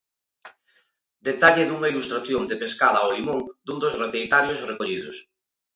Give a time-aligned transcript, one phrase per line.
[1.27, 5.15] Detalle dunha ilustración de "Pescada ao limón" dun dos receitarios recollidos.